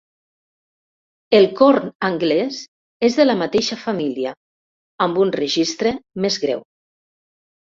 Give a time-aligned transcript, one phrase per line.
[1.39, 2.57] El corn anglès
[3.09, 4.33] és de la mateixa família,
[5.07, 5.93] amb un registre
[6.27, 6.67] més greu.